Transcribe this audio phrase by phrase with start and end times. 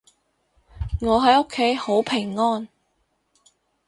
[0.99, 2.67] 我喺屋企好平安